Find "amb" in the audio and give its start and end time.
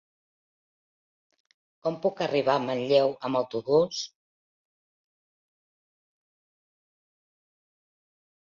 3.29-3.39